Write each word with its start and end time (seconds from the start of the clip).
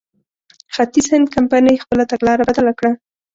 ختیځ 0.73 1.05
هند 1.13 1.27
کمپنۍ 1.35 1.75
خپله 1.83 2.03
تګلاره 2.11 2.43
بدله 2.49 2.73
کړه. 2.79 2.91